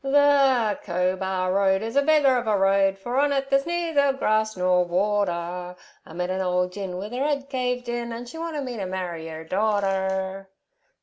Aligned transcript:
'The 0.03 0.79
Cobar 0.83 1.53
Road 1.53 1.83
is 1.83 1.95
a 1.95 2.01
beggar 2.01 2.35
of 2.35 2.47
a 2.47 2.57
road. 2.57 2.97
For 2.97 3.19
on 3.19 3.31
it 3.31 3.51
there's 3.51 3.67
neither 3.67 4.11
grass 4.13 4.57
nor 4.57 4.83
water; 4.83 5.75
I 6.09 6.13
met 6.13 6.31
an 6.31 6.41
ole 6.41 6.69
gin 6.69 6.97
with 6.97 7.11
her 7.11 7.23
'ead 7.23 7.49
caved 7.49 7.87
in. 7.87 8.11
And 8.11 8.27
she 8.27 8.39
wanted 8.39 8.63
me 8.63 8.77
to 8.77 8.87
marry 8.87 9.29
'er 9.29 9.43
daughter.' 9.43 10.47